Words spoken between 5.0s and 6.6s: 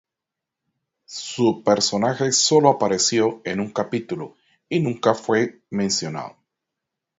más fue mencionado.